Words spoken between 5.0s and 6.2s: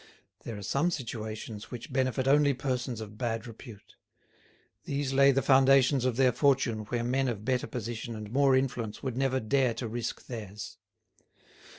lay the foundations of